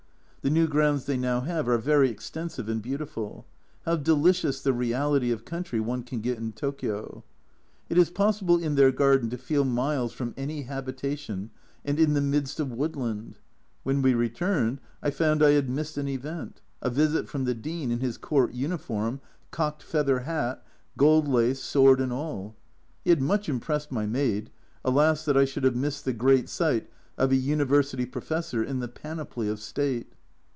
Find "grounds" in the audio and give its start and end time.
0.67-1.05